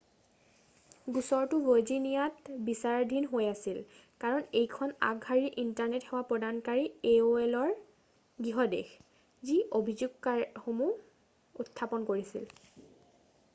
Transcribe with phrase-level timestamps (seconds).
[1.15, 3.75] গোচৰটো ভাৰ্জিনিয়াত বিচাৰাধীন হৈ আছিল
[4.23, 7.75] কাৰণ এইখন আগশাৰীৰ ইণ্টাৰনেট সেৱা প্ৰদানকাৰী aolৰ
[8.47, 8.95] গৃহ দেশ
[9.51, 12.49] যি অভিযোগসমূহ উত্থাপন কৰিছিল।